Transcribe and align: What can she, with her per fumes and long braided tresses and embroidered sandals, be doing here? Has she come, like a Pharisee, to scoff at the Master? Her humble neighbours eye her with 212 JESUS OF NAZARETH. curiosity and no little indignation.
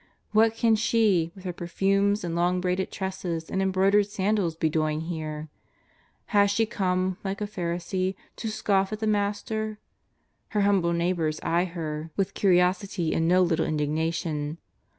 What 0.31 0.55
can 0.55 0.73
she, 0.75 1.31
with 1.35 1.43
her 1.43 1.53
per 1.53 1.67
fumes 1.67 2.23
and 2.23 2.35
long 2.35 2.59
braided 2.59 2.89
tresses 2.91 3.51
and 3.51 3.61
embroidered 3.61 4.07
sandals, 4.07 4.55
be 4.55 4.67
doing 4.67 5.01
here? 5.01 5.47
Has 6.33 6.49
she 6.49 6.65
come, 6.65 7.17
like 7.23 7.39
a 7.39 7.45
Pharisee, 7.45 8.15
to 8.37 8.47
scoff 8.49 8.91
at 8.91 8.97
the 8.99 9.05
Master? 9.05 9.77
Her 10.47 10.61
humble 10.61 10.93
neighbours 10.93 11.39
eye 11.43 11.65
her 11.65 12.09
with 12.17 12.33
212 12.33 12.33
JESUS 12.33 12.33
OF 12.33 12.33
NAZARETH. 12.33 12.33
curiosity 12.33 13.13
and 13.15 13.27
no 13.27 13.41
little 13.43 13.65
indignation. 13.67 14.57